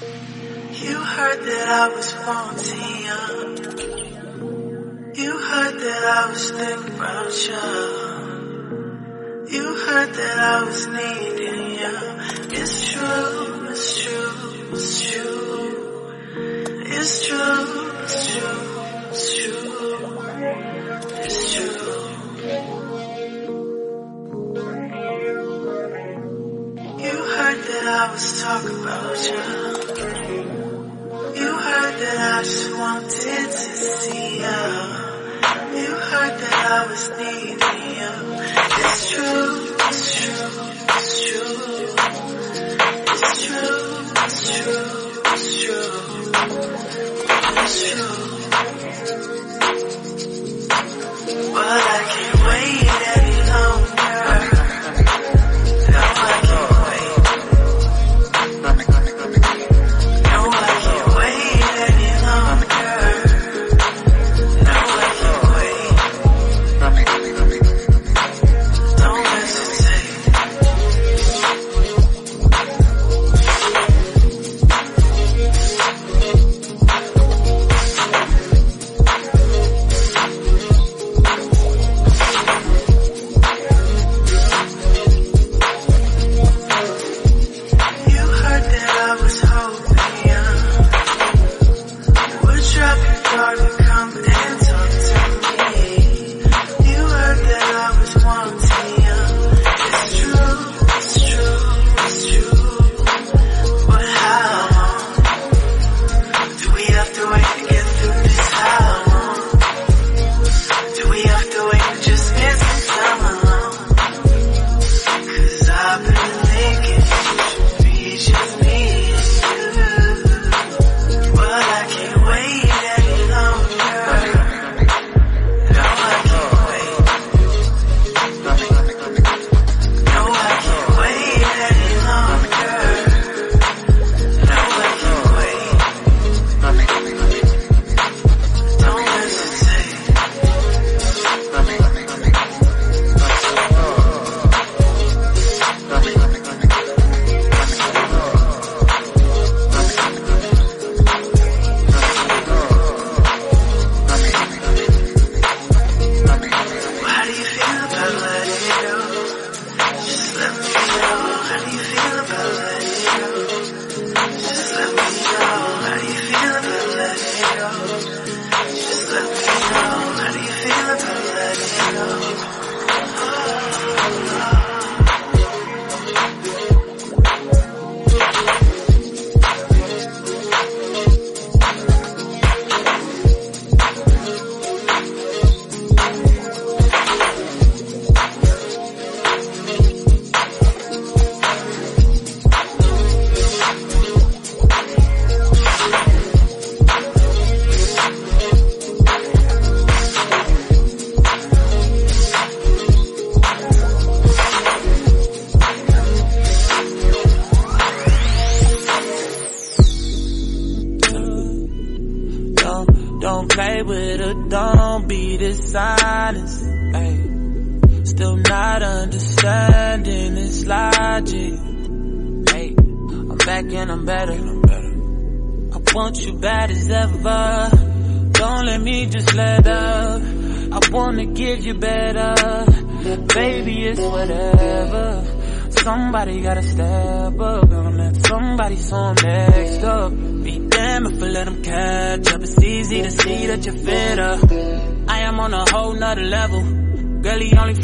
[0.00, 3.18] You heard that I was wanting you.
[5.24, 7.64] You heard that I was thinking about you.
[9.50, 11.98] You heard that I was needing you.
[12.60, 16.12] It's true, it's true, it's true.
[16.86, 18.78] It's true, it's true,
[19.10, 19.66] it's true.
[21.24, 22.08] It's true.
[27.00, 29.67] You heard that I was talking about you.
[31.98, 34.58] That I just wanted to see you.
[35.78, 37.58] You heard that I was needing
[37.98, 38.12] you.
[38.84, 40.54] It's true, it's true,
[40.94, 41.58] it's true.
[43.10, 43.90] It's true,
[44.24, 45.98] it's true, it's true.
[47.56, 48.37] It's true.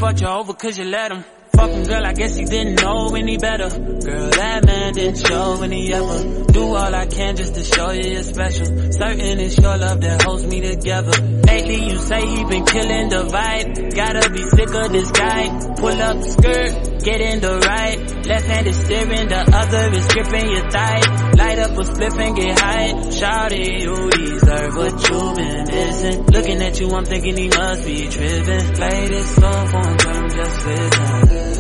[0.04, 1.25] Fucked you over cause you let him.
[1.64, 3.70] Fucking girl, I guess he didn't know any better.
[3.70, 6.44] Girl, that man didn't show any ever.
[6.52, 8.66] Do all I can just to show you you're special.
[8.93, 11.12] Certain it's your love that holds me together.
[11.46, 13.94] Lately you say he been killing the vibe.
[13.94, 15.75] Gotta be sick of this guy.
[15.76, 18.26] Pull up the skirt, get in the right.
[18.26, 21.00] Left hand is steering, the other is gripping your thigh.
[21.32, 22.93] Light up a spliff and get high.
[23.08, 26.26] Shawty, you deserve what you've been missing.
[26.26, 28.75] Looking at you, I'm thinking he must be tripping.
[28.75, 31.54] Play this song for him just listen.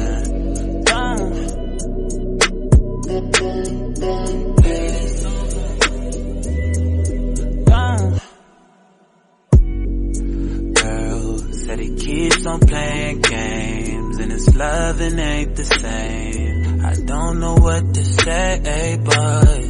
[14.84, 16.84] Loving ain't the same.
[16.84, 19.64] I don't know what to say, but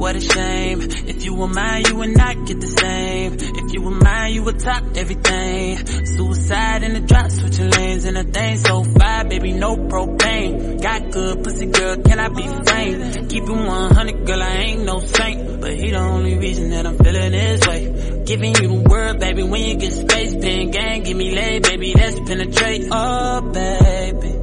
[0.00, 0.80] what a shame.
[0.80, 3.34] If you were mine, you would not get the same.
[3.34, 5.84] If you were mine, you would top everything.
[6.16, 10.80] Suicide in the drop, switching lanes and a thing so fire, baby, no propane.
[10.80, 13.28] Got good pussy, girl, can I be framed?
[13.28, 15.60] Keep it 100, girl, I ain't no saint.
[15.60, 18.24] But he the only reason that I'm feeling this way.
[18.24, 21.92] Giving you the word, baby, when you get space, pin gang, give me lay, baby,
[21.94, 22.88] that's penetrate.
[22.90, 24.37] Oh, baby.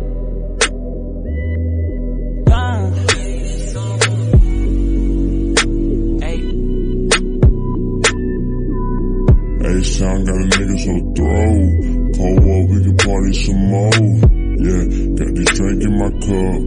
[9.65, 11.49] H-Town got a nigga so throw.
[12.13, 13.97] Pull up, we can party some more.
[14.61, 14.83] Yeah,
[15.17, 16.59] got this drink in my cup.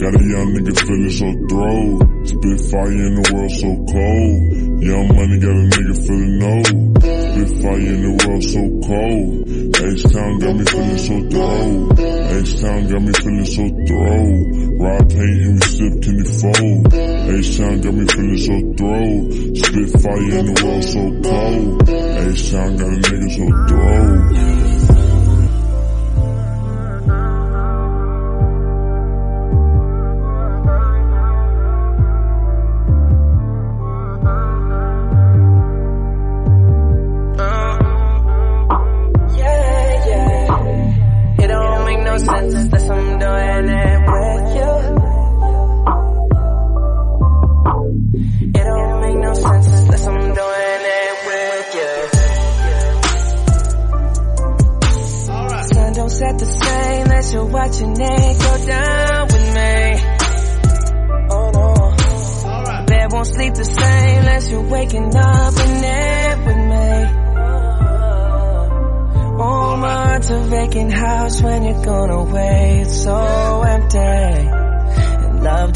[0.00, 2.00] Got a young nigga feeling so throw.
[2.24, 4.36] Spit fire in the world so cold.
[4.80, 6.54] Young money got a nigga feeling no.
[7.04, 9.67] Spit fire in the world so cold.
[9.80, 11.88] H-Town got me feeling so throw.
[12.40, 14.18] H-Town got me feeling so throw.
[14.82, 16.94] Rob paint and we sip candy fold.
[17.38, 19.06] H-Town got me feeling so throw.
[19.54, 21.88] Spit fire in the world so cold.
[21.88, 24.67] H-Town got a nigga so throw.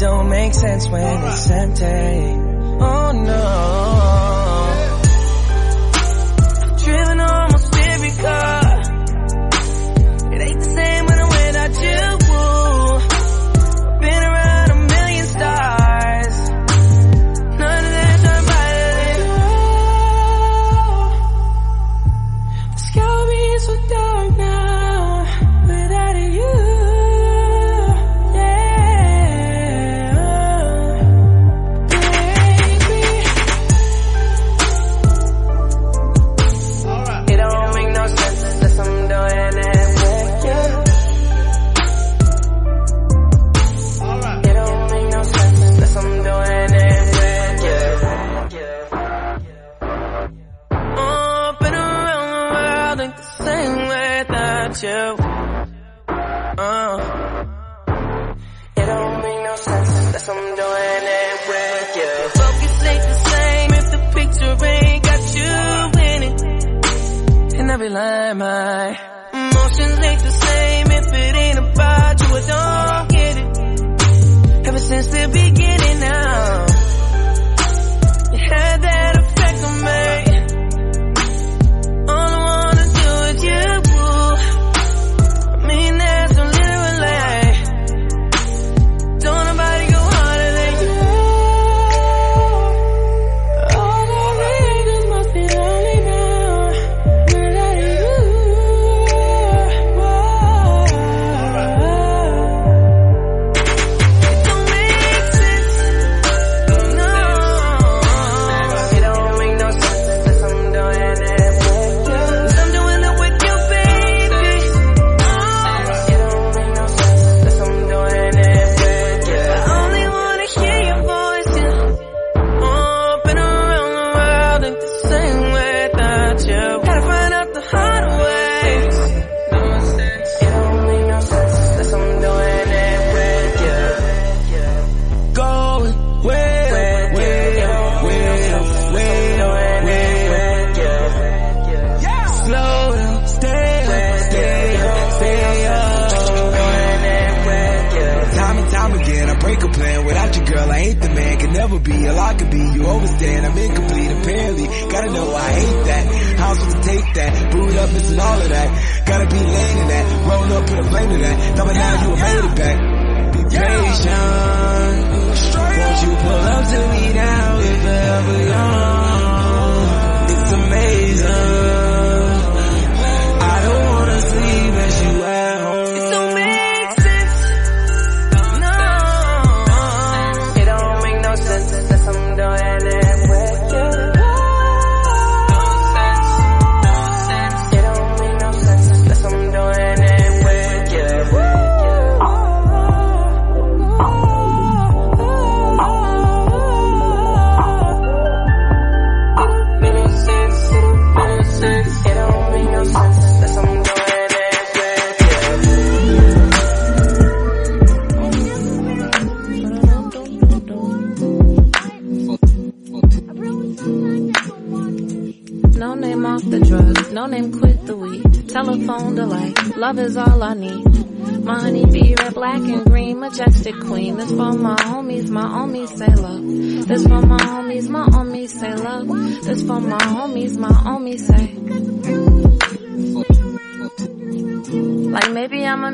[0.03, 1.85] Don't make sense when it's empty.
[2.83, 3.43] Oh no.
[6.83, 8.11] Driven almost every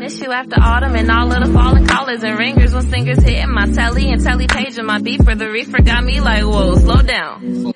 [0.10, 3.68] issue after autumn and all of the falling collars and ringers when singers hitting my
[3.68, 7.74] telly and telly page and my for the reefer got me like, whoa, slow down.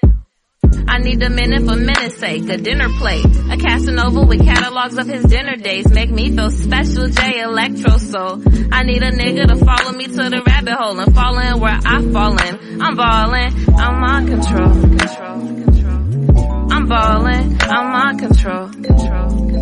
[0.88, 5.06] I need a minute for minute's sake, a dinner plate, a Casanova with catalogs of
[5.08, 8.42] his dinner days, make me feel special, J Electro Soul.
[8.72, 11.80] I need a nigga to follow me to the rabbit hole and fall in where
[11.86, 12.82] I fall in.
[12.82, 16.74] I'm ballin', I'm on control, control, control.
[16.74, 19.53] I'm ballin', I'm on control, control.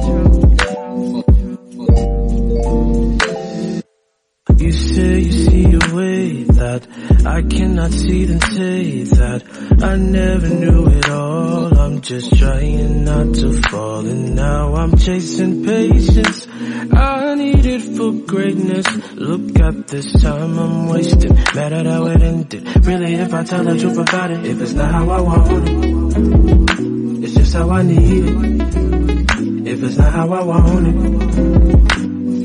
[4.61, 6.85] You say you see a way that
[7.25, 9.41] I cannot see then say that
[9.81, 11.79] I never knew it all.
[11.79, 16.47] I'm just trying not to fall and now I'm chasing patience.
[16.93, 18.85] I need it for greatness.
[19.15, 21.33] Look at this time I'm wasting.
[21.55, 22.85] Mad at how it ended.
[22.85, 27.23] Really if I tell the truth about it, if it's not how I want it,
[27.23, 29.67] it's just how I need it.
[29.67, 31.60] If it's not how I want it,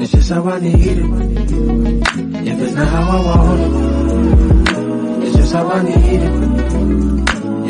[0.07, 0.99] it's just how I need it.
[2.47, 6.33] If it's not how I want it, it's just how I need it.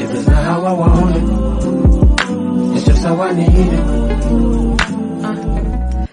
[0.03, 4.86] If it's not how I want it, it's just how I need it.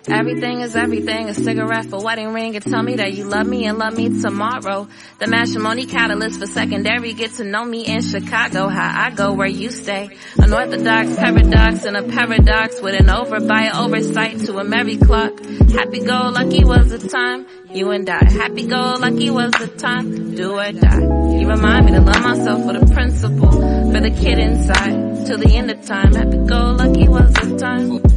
[0.08, 3.66] Everything is everything, a cigarette for wedding ring, and tell me that you love me
[3.66, 4.88] and love me tomorrow.
[5.20, 9.48] The matrimony catalyst for secondary, get to know me in Chicago, how I go where
[9.48, 10.10] you stay.
[10.38, 15.40] Unorthodox paradox and a paradox with an overbite oversight to a merry clock.
[15.72, 18.30] Happy go lucky was the time, you and I.
[18.30, 21.00] Happy go lucky was the time, do or die.
[21.00, 25.56] You remind me to love myself for the principle, for the kid inside, till the
[25.56, 26.14] end of time.
[26.14, 28.13] Happy go lucky was the time.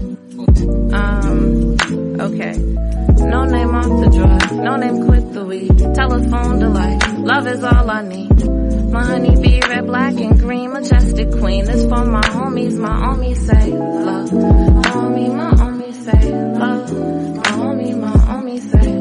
[0.61, 1.77] Um,
[2.21, 2.53] okay.
[2.57, 5.79] No name off the drug, no name quit the weed.
[5.95, 8.47] Telephone delight, love is all I need.
[8.91, 11.65] My honey bee, red, black, and green, majestic queen.
[11.65, 14.33] This for my homies, my homies say love.
[14.33, 16.93] My homie, my homies say love.
[17.37, 18.93] My homie, my homies say.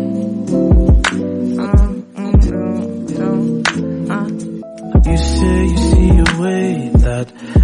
[1.59, 5.09] Um, mm, mm, mm, uh.
[5.09, 6.84] You say you see a way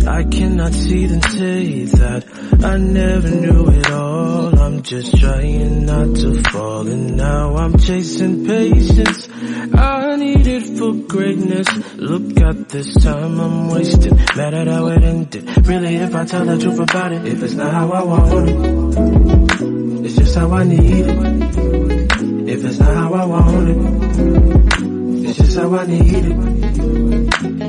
[0.07, 2.25] I cannot see then say that
[2.63, 4.59] I never knew it all.
[4.59, 9.29] I'm just trying not to fall and now I'm chasing patience.
[9.73, 11.67] I need it for greatness.
[11.95, 14.15] Look at this time I'm wasting.
[14.35, 15.67] Mad at how it ended.
[15.67, 20.05] Really if I tell the truth about it, if it's not how I want it,
[20.05, 22.49] it's just how I need it.
[22.49, 26.35] If it's not how I want it, it's just how I need it.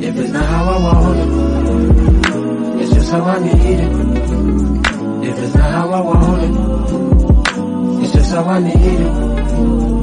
[0.04, 1.18] If it's not how I want
[1.98, 2.01] it,
[3.12, 3.92] how I need it.
[5.28, 10.01] If it's not how I want it, it's just how I need it.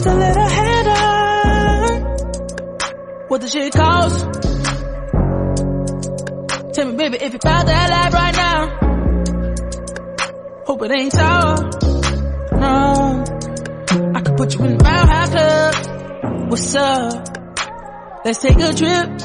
[0.00, 2.02] To let her head on.
[3.28, 4.18] What the shit cost?
[6.74, 8.78] Tell me, baby, if you found that life right now.
[10.64, 11.56] Hope it ain't sour.
[12.58, 13.24] No.
[14.14, 15.74] I could put you in the Roundhouse Club.
[16.50, 17.28] What's up?
[18.24, 19.20] Let's take a trip.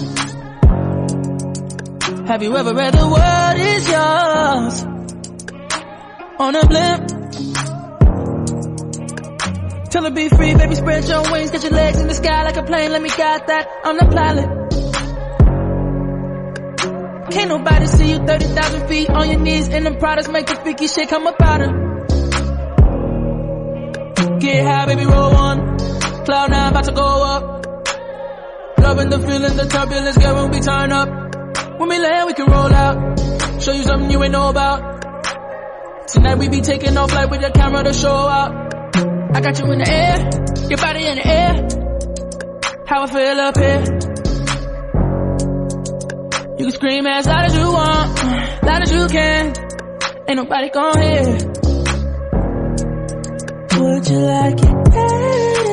[2.28, 4.84] Have you ever read the world is yours?
[6.38, 6.95] On a blimp.
[10.06, 12.62] Her be free, baby, spread your wings, get your legs in the sky like a
[12.62, 14.46] plane, let me guide that, I'm the pilot.
[17.32, 20.86] Can't nobody see you 30,000 feet on your knees and them products make the freaky
[20.86, 21.72] shit come up out her.
[24.38, 25.80] Get high, baby, roll one.
[26.26, 27.66] Cloud nine about to go up.
[28.78, 31.10] Loving the feeling, the turbulence, girl, when we turn up.
[31.80, 33.20] When we land, we can roll out.
[33.60, 35.02] Show you something you ain't know about.
[36.10, 38.65] Tonight we be taking off like with the camera to show out.
[39.36, 40.16] I got you in the air,
[40.70, 41.68] your body in the air.
[42.88, 43.84] How I feel up here.
[46.58, 48.24] You can scream as loud as you want,
[48.64, 49.54] loud as you can.
[50.30, 51.38] Ain't nobody gon' hear.
[53.78, 55.66] Would you like it better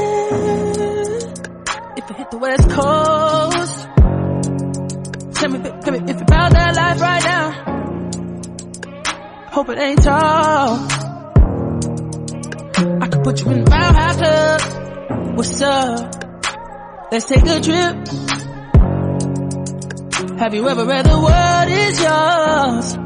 [1.99, 3.87] if I hit the West Coast?
[5.39, 7.53] Tell me, tell me if about that life right now.
[9.53, 11.12] Hope it ain't tall.
[12.83, 15.37] I could put you in the High Club.
[15.37, 16.15] What's up?
[17.13, 18.09] Let's take a trip.
[20.41, 22.97] Have you ever read the world is yours?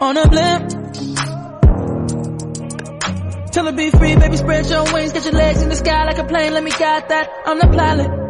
[0.00, 0.70] On a blimp.
[3.52, 6.16] Tell her be free, baby, spread your wings, get your legs in the sky like
[6.16, 8.22] a plane, let me guide that, I'm the pilot.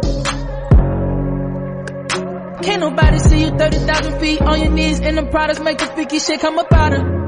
[2.64, 6.18] Can't nobody see you 30,000 feet on your knees and the products make the freaky
[6.18, 7.21] shit come up out of.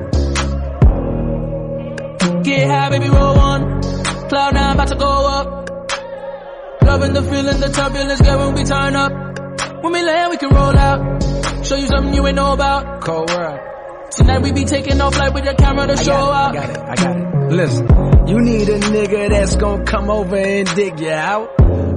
[2.44, 3.80] Get high, baby, roll on.
[4.28, 5.70] Cloud nine, about to go up.
[6.82, 9.82] Loving the feeling, the turbulence, girl, when we turn up.
[9.82, 11.22] When we land, we can roll out.
[11.64, 13.00] Show you something you ain't know about.
[13.00, 13.60] Cold world.
[14.10, 16.54] Tonight we be taking off like with the camera to I show out.
[16.54, 17.52] I got it, I got it.
[17.54, 21.48] Listen, you need a nigga that's gonna come over and dig you out.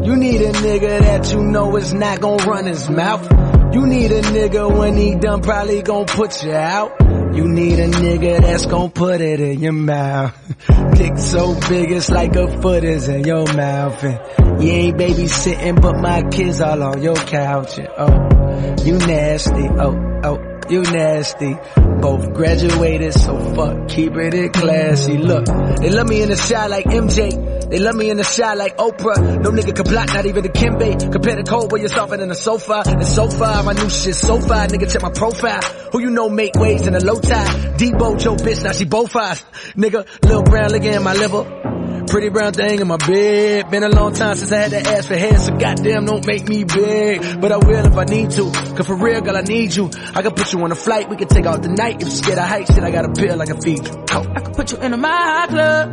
[0.06, 3.30] You need a nigga that you know is not gonna run his mouth.
[3.74, 7.07] You need a nigga when he done probably gonna put you out.
[7.38, 10.34] You need a nigga that's gonna put it in your mouth.
[10.96, 14.04] Dick so big it's like a foot is in your mouth.
[14.04, 17.78] And you ain't babysitting but my kids all on your couch.
[17.78, 19.68] And oh, you nasty.
[19.70, 21.58] Oh, oh, you nasty.
[22.02, 25.18] Both graduated, so fuck, keeping it classy.
[25.18, 27.70] Look, they love me in the shot like MJ.
[27.70, 29.42] They love me in the shot like Oprah.
[29.42, 31.12] No nigga can block, not even the Kimbe.
[31.12, 32.84] Compare the cold where you're than the sofa.
[32.86, 34.68] And so far, my new shit so far.
[34.68, 35.62] Nigga, check my profile.
[35.92, 37.78] Who you know make waves in a low tide?
[37.78, 39.44] Debo, Joe, bitch, now she both eyes.
[39.76, 41.67] Nigga, Lil Brown liquor in my liver.
[42.08, 43.70] Pretty brown thing in my bed.
[43.70, 46.48] Been a long time since I had to ask for head, so goddamn don't make
[46.48, 47.42] me big.
[47.42, 48.52] But I will if I need to.
[48.52, 49.92] Cause for real, girl, I need you.
[50.16, 51.96] I can put you on a flight, we can take out the night.
[51.96, 54.06] If you're scared of heights, shit, I got a pill I can feed you.
[54.08, 54.22] Go.
[54.36, 55.92] I could put you in a my club.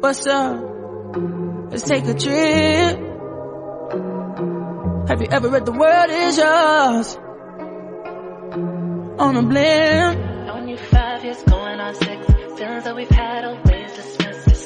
[0.00, 0.64] What's up?
[1.70, 2.98] Let's take a trip.
[5.08, 7.16] Have you ever read the world is yours?
[9.18, 10.18] On a blimp.
[10.46, 12.26] Known you five years, going on six.
[12.58, 14.21] Feelings that we've had always dismissed.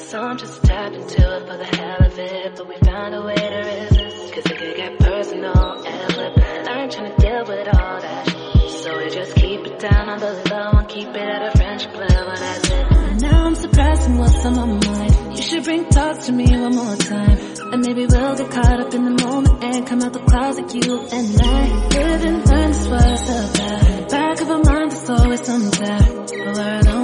[0.07, 3.35] Some just tapped into it for the hell of it, but we found a way
[3.35, 4.33] to resist.
[4.33, 6.37] Cause it could get personal and flip.
[6.37, 8.25] Learn trying to deal with all that.
[8.69, 11.93] So we just keep it down on the low and keep it at a friendship
[11.93, 12.35] level.
[12.37, 12.87] That's it.
[12.89, 15.35] And now I'm surprised in what's on my mind.
[15.35, 17.37] You should bring talk to me one more time.
[17.73, 21.01] And maybe we'll get caught up in the moment and come out the closet, you
[21.01, 21.87] and I.
[21.89, 24.09] Live and learn is what it's about.
[24.09, 26.31] Back of our mind, there's always doubt.
[26.31, 26.96] But we're alone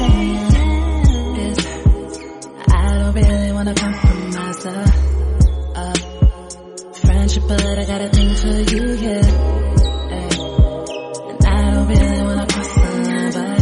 [0.00, 0.02] I
[2.98, 5.94] don't really wanna compromise uh,
[6.92, 9.26] friendship, but I got a thing for you, yeah.
[11.28, 13.60] And I don't really wanna cross line, but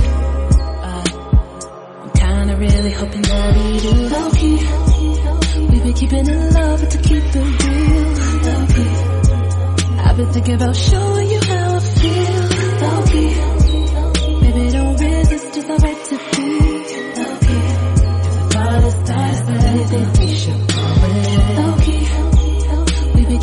[0.84, 3.92] I'm kinda really hoping that we do.
[4.14, 4.56] Low key,
[5.70, 8.12] we been keeping but to keep it real.
[8.44, 8.90] Low key,
[10.00, 11.40] I've been thinking about showing you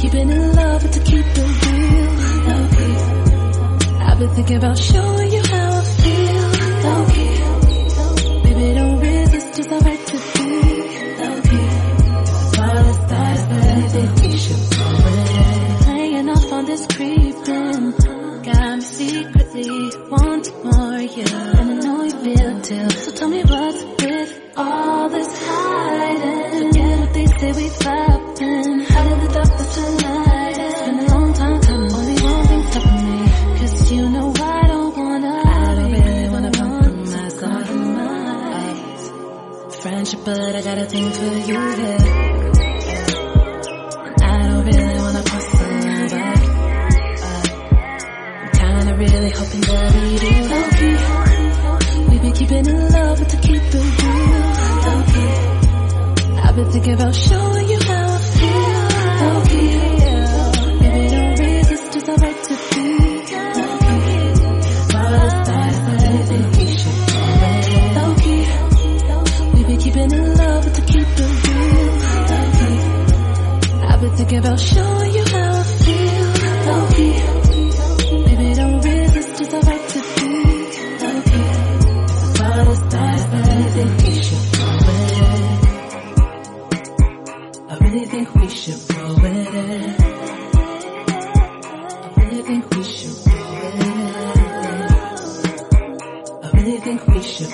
[0.03, 2.13] keeping it love, but to keep it real.
[4.01, 6.49] I've been thinking about showing you how I feel.
[6.83, 7.05] Low
[8.43, 10.47] baby, don't resist, it's alright to be.
[11.19, 11.67] Low key,
[12.83, 15.02] this dies, then anything we should go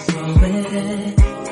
[0.05, 1.48] through it.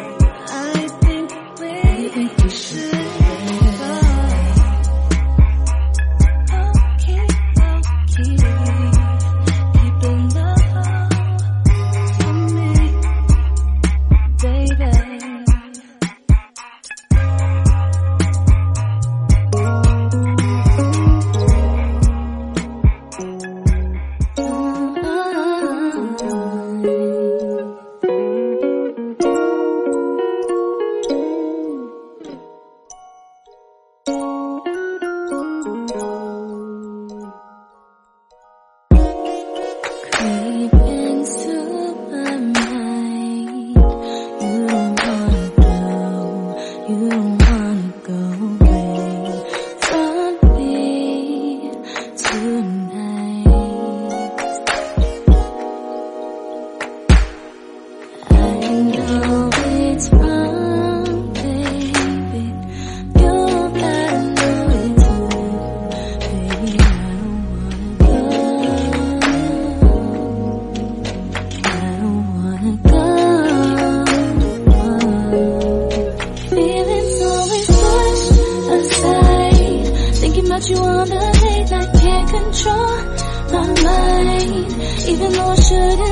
[85.58, 86.07] 这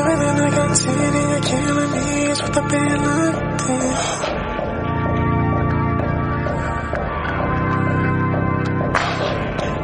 [0.00, 2.30] Feeling like I'm cheating, you're killing me.
[2.30, 3.84] It's what I've been looking.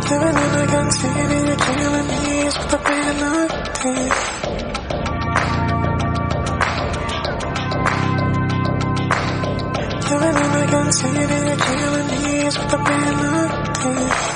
[0.09, 2.47] Living in a gun city, you're killing me.
[2.47, 4.11] It's what I've been looking.
[10.09, 12.23] Living in a gun city, you're killing me.
[12.47, 14.36] It's what I've been looking.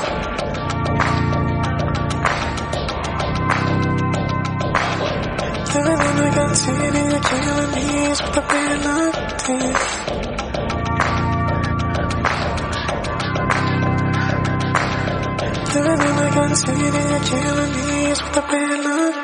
[15.72, 19.19] Debe de marcar, seguiré aquí a la mía, es una pena.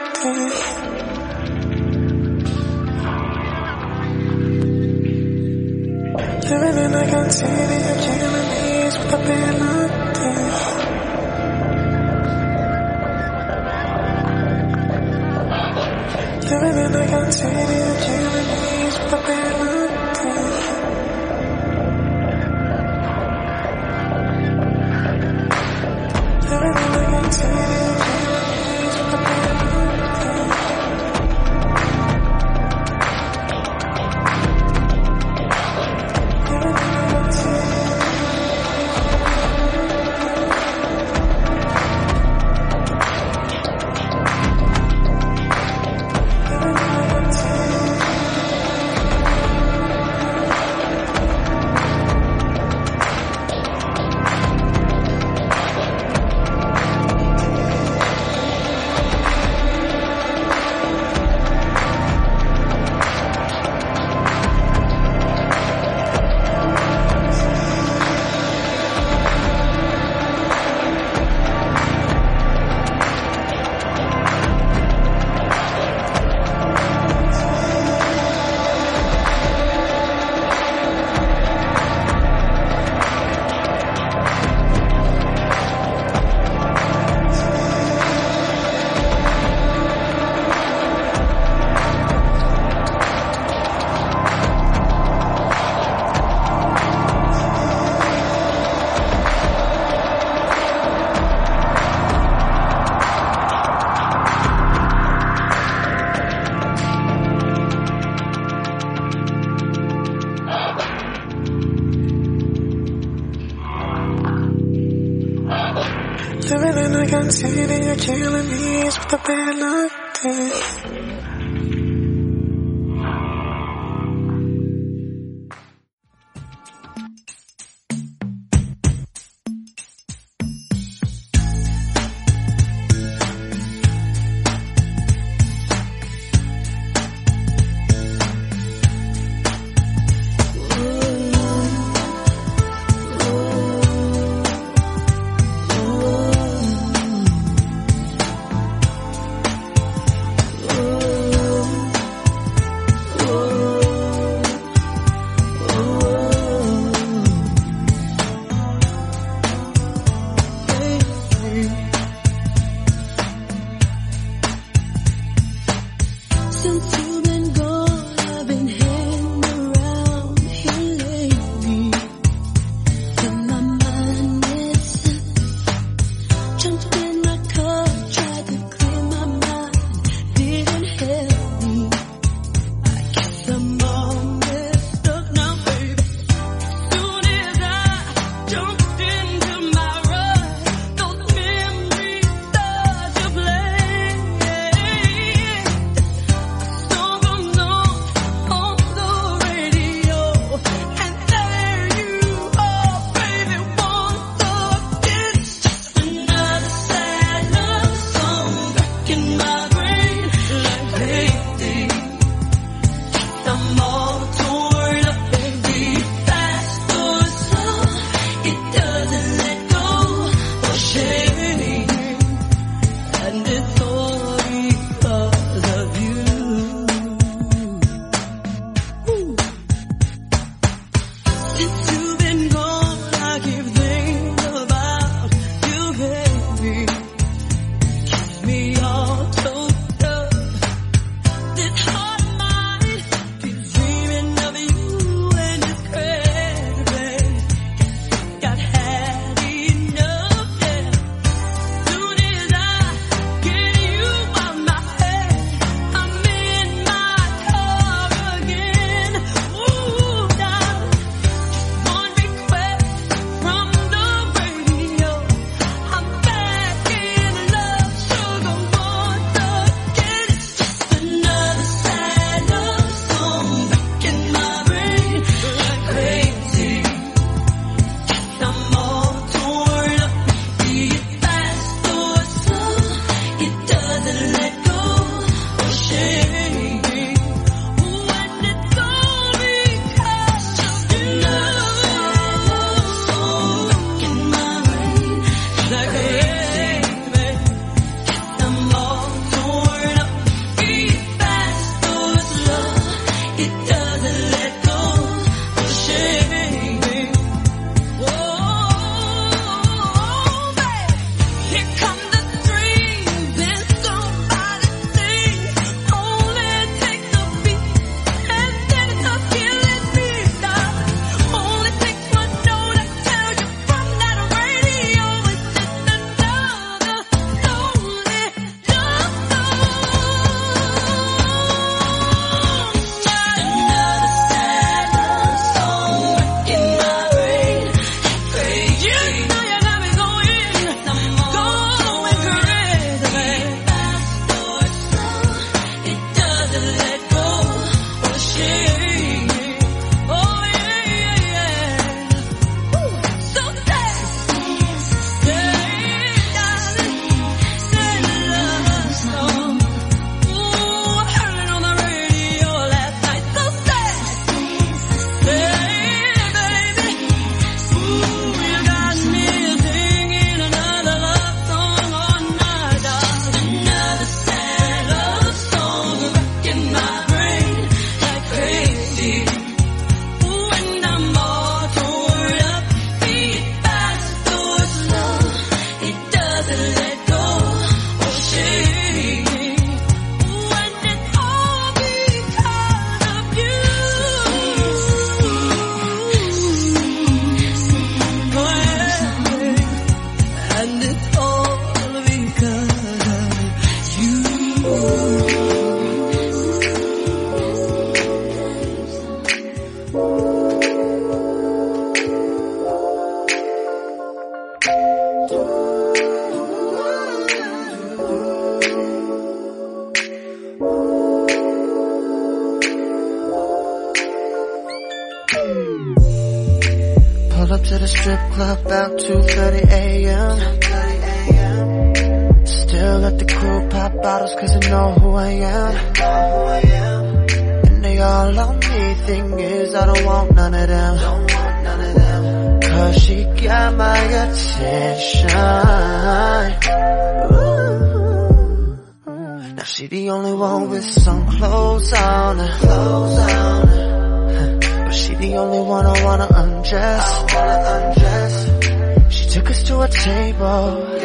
[457.57, 459.15] Undress.
[459.15, 460.99] She took us to a table.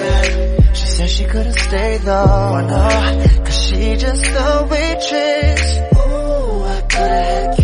[0.74, 2.68] She said she couldn't stay though.
[3.46, 5.78] Cause she just a waitress.
[5.96, 7.58] Ooh, I could've had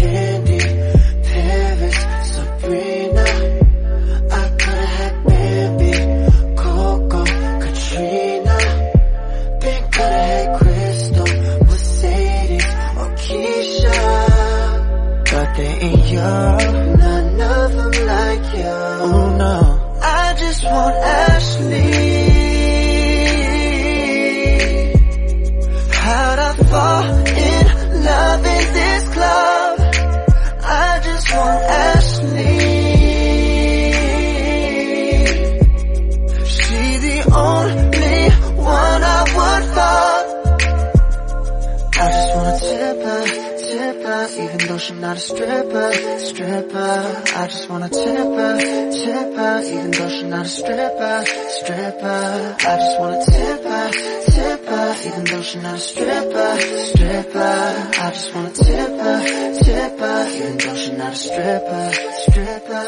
[47.80, 48.58] wanna tip her,
[48.92, 51.26] tip her, even though she's not a stripper,
[51.60, 52.56] stripper.
[52.60, 53.92] I just wanna tip her,
[54.26, 56.58] tip her, even though she's not a stripper,
[56.90, 57.40] stripper.
[57.40, 61.92] I just wanna tip her, tip her, even though she's not a stripper,
[62.26, 62.86] stripper.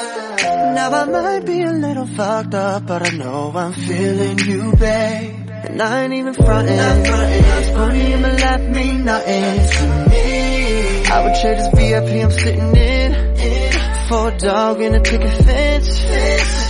[0.74, 5.50] Now I might be a little fucked up, but I know I'm feeling you, babe.
[5.70, 7.76] And I ain't even frontin', frontin'.
[7.76, 11.06] Pony in my lap mean nothing to me.
[11.12, 13.09] I would trade this VIP I'm sitting in,
[14.10, 16.04] for a dog in a picket fence.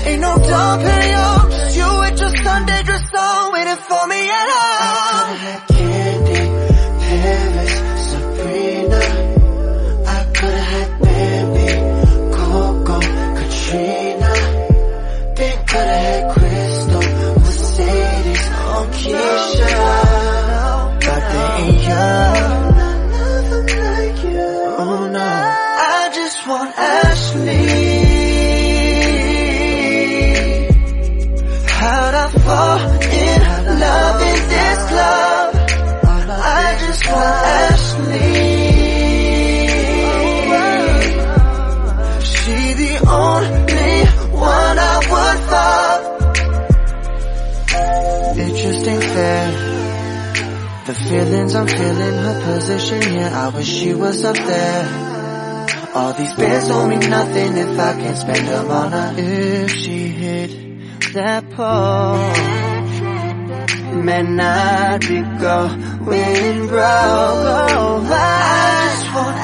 [0.06, 4.50] Ain't no down payment, just you with your Sunday dress on, waiting for me at
[4.56, 5.40] home.
[5.40, 6.42] I candy,
[7.06, 7.89] Paris,
[51.10, 54.86] feelings I'm feeling, her position, yeah, I wish she was up there.
[55.96, 59.14] All these bears don't mean nothing if I can't spend them on her.
[59.18, 60.52] If she hit
[61.14, 62.18] that pole,
[64.04, 66.84] man, I'd be going broke.
[66.84, 69.36] Oh, I just want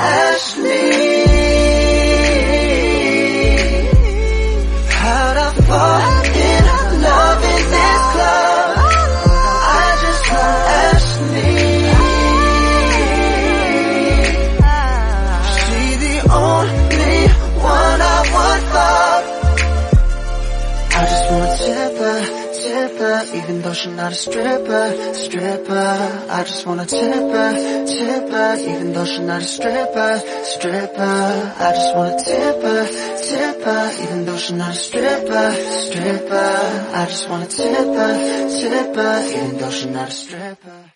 [26.66, 31.54] just wanna tip her, tip her, even though she's not a stripper, stripper.
[31.60, 32.88] I just wanna tip her,
[33.22, 36.88] tip her, even though she's not a stripper, stripper.
[36.96, 40.92] I just wanna tip her, tip her, even though she's not a stripper.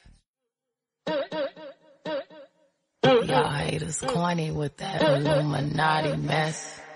[3.04, 6.79] Y'all haters corny with that Illuminati mess.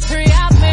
[0.00, 0.72] country out me.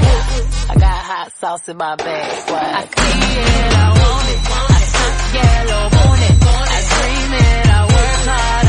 [0.69, 2.51] I got hot sauce in my bag.
[2.51, 2.63] What?
[2.63, 4.39] I see it, I want it.
[4.69, 6.35] I took yellow, want it.
[6.43, 8.66] I dream it, I work hard,